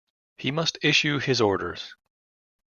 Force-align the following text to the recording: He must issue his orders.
He 0.39 0.49
must 0.49 0.79
issue 0.81 1.19
his 1.19 1.39
orders. 1.39 1.93